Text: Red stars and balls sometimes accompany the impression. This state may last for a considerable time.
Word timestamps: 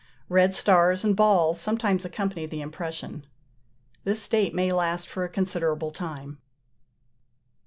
Red 0.29 0.55
stars 0.55 1.03
and 1.03 1.15
balls 1.15 1.61
sometimes 1.61 2.03
accompany 2.03 2.47
the 2.47 2.61
impression. 2.63 3.23
This 4.03 4.19
state 4.19 4.51
may 4.55 4.71
last 4.73 5.07
for 5.07 5.23
a 5.23 5.29
considerable 5.29 5.91
time. 5.91 6.39